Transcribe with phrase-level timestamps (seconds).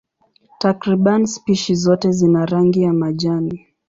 [0.59, 3.67] Takriban spishi zote zina rangi ya majani.